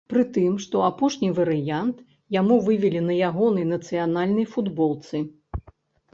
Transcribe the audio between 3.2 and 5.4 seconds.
ягонай нацыянальнай футболцы.